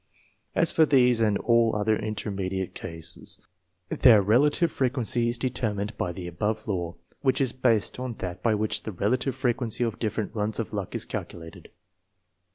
[0.55, 3.39] As for these and all other intermediate cases,
[3.89, 7.61] their relative frequency is determined by the above law, which I.] ANTECEDENTS.
[7.61, 10.95] 31 is based on that by which the relative frequency of diflferent" runs of luck"
[10.95, 11.69] is calculated.